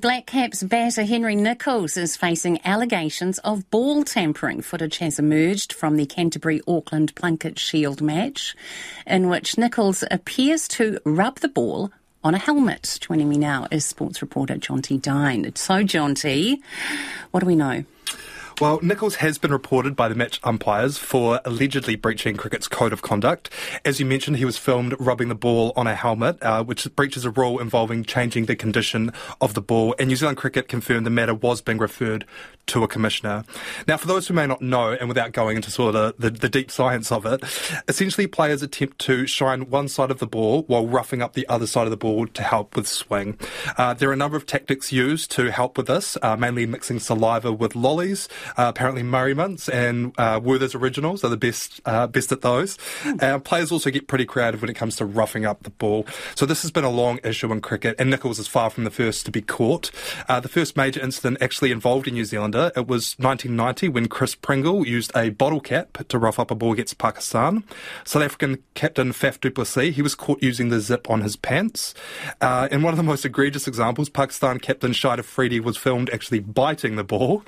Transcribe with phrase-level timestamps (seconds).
[0.00, 4.60] Black Caps batter Henry Nicholls is facing allegations of ball tampering.
[4.60, 8.54] Footage has emerged from the Canterbury Auckland Plunket Shield match,
[9.06, 12.98] in which Nicholls appears to rub the ball on a helmet.
[13.00, 15.50] Joining me now is sports reporter Jonty Dine.
[15.54, 16.60] So, Jonty,
[17.30, 17.84] what do we know?
[18.58, 23.02] Well, Nicholls has been reported by the match umpires for allegedly breaching cricket's code of
[23.02, 23.50] conduct.
[23.84, 27.26] As you mentioned, he was filmed rubbing the ball on a helmet, uh, which breaches
[27.26, 29.12] a rule involving changing the condition
[29.42, 29.94] of the ball.
[29.98, 32.24] And New Zealand Cricket confirmed the matter was being referred
[32.68, 33.44] to a commissioner.
[33.86, 36.38] Now, for those who may not know, and without going into sort of the, the,
[36.38, 37.44] the deep science of it,
[37.88, 41.66] essentially players attempt to shine one side of the ball while roughing up the other
[41.66, 43.38] side of the ball to help with swing.
[43.76, 46.98] Uh, there are a number of tactics used to help with this, uh, mainly mixing
[46.98, 48.28] saliva with lollies.
[48.56, 52.78] Uh, apparently, Murray Mints and uh, Werther's Originals are the best uh, best at those.
[53.20, 56.06] Uh, players also get pretty creative when it comes to roughing up the ball.
[56.34, 58.90] So this has been a long issue in cricket, and Nicholls is far from the
[58.90, 59.90] first to be caught.
[60.28, 62.72] Uh, the first major incident actually involved a New Zealander.
[62.76, 66.72] It was 1990 when Chris Pringle used a bottle cap to rough up a ball
[66.72, 67.64] against Pakistan.
[68.04, 71.94] South African captain Faf du Plessis, he was caught using the zip on his pants.
[72.40, 76.40] Uh, in one of the most egregious examples, Pakistan captain Shahid Afridi was filmed actually
[76.40, 77.42] biting the ball.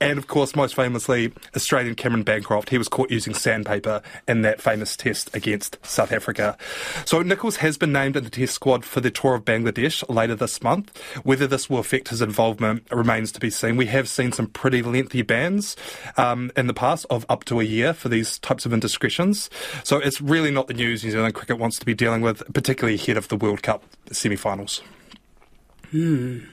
[0.00, 4.42] And of course, course, most famously, Australian Cameron Bancroft, he was caught using sandpaper in
[4.42, 6.56] that famous test against South Africa.
[7.04, 10.36] So Nicholls has been named in the test squad for the tour of Bangladesh later
[10.36, 10.96] this month.
[11.24, 13.76] Whether this will affect his involvement remains to be seen.
[13.76, 15.76] We have seen some pretty lengthy bans
[16.16, 19.50] um, in the past of up to a year for these types of indiscretions.
[19.82, 22.94] So it's really not the news New Zealand cricket wants to be dealing with, particularly
[22.94, 24.82] ahead of the World Cup semi-finals.
[25.90, 26.44] Hmm.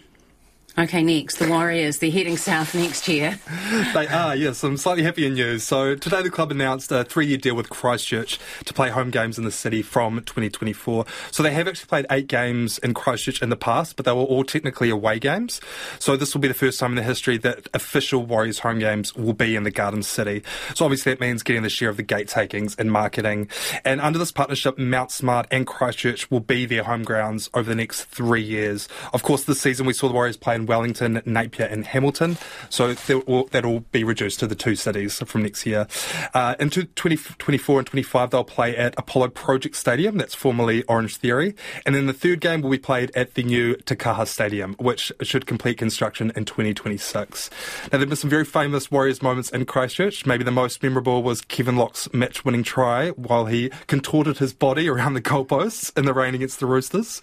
[0.77, 1.99] Okay, next, the Warriors.
[1.99, 3.39] They're heading south next year.
[3.93, 4.57] they are, yes.
[4.57, 5.63] Some slightly happier news.
[5.63, 9.45] So today the club announced a three-year deal with Christchurch to play home games in
[9.45, 11.05] the city from 2024.
[11.31, 14.23] So they have actually played eight games in Christchurch in the past, but they were
[14.23, 15.61] all technically away games.
[15.97, 19.15] So this will be the first time in the history that official Warriors home games
[19.15, 20.43] will be in the Garden City.
[20.73, 23.47] So obviously that means getting the share of the gate takings and marketing.
[23.85, 27.75] And under this partnership, Mount Smart and Christchurch will be their home grounds over the
[27.75, 28.89] next three years.
[29.13, 32.37] Of course, this season we saw the Warriors play in Wellington, Napier, and Hamilton.
[32.69, 35.87] So that'll be reduced to the two cities from next year.
[36.33, 41.55] Uh, into 2024 and 25, they'll play at Apollo Project Stadium, that's formerly Orange Theory.
[41.85, 45.11] And then the third game will be played at the new Te Kaha Stadium, which
[45.21, 47.49] should complete construction in 2026.
[47.83, 50.25] Now, there have been some very famous Warriors moments in Christchurch.
[50.25, 54.89] Maybe the most memorable was Kevin Locke's match winning try while he contorted his body
[54.95, 57.21] around the goalposts in the rain against the Roosters.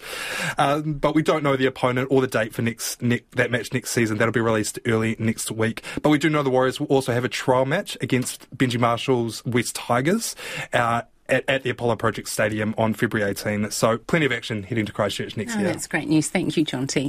[0.57, 3.73] Um, but we don't know the opponent or the date for next, next that match
[3.73, 4.17] next season.
[4.17, 5.83] That'll be released early next week.
[6.01, 9.43] But we do know the Warriors will also have a trial match against Benji Marshall's
[9.45, 10.35] West Tigers.
[10.71, 13.71] Uh, at, at, the Apollo Project Stadium on February 18.
[13.71, 15.69] So plenty of action heading to Christchurch next oh, year.
[15.69, 16.29] That's great news.
[16.29, 17.01] Thank you, Jonty.